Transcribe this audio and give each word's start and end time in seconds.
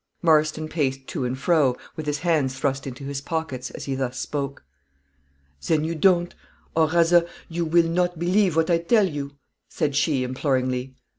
Marston 0.23 0.67
paced 0.67 1.05
to 1.09 1.25
and 1.25 1.37
fro, 1.37 1.77
with 1.95 2.07
his 2.07 2.17
hands 2.17 2.57
thrust 2.57 2.87
into 2.87 3.03
his 3.03 3.21
pockets, 3.21 3.69
as 3.69 3.85
he 3.85 3.93
thus 3.93 4.17
spoke. 4.17 4.63
"Then 5.67 5.83
you 5.83 5.93
don't, 5.93 6.33
or 6.75 6.89
rather 6.89 7.27
you 7.49 7.65
will 7.65 7.87
not 7.87 8.17
believe 8.17 8.55
what 8.55 8.71
I 8.71 8.79
tell 8.79 9.07
you?" 9.07 9.33
said 9.69 9.95
she, 9.95 10.23
imploringly. 10.23 10.95